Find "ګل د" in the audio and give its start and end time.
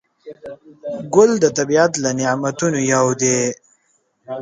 1.13-1.45